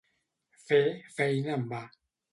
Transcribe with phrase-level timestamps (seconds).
[0.69, 0.79] Fer
[1.19, 1.87] feina en va.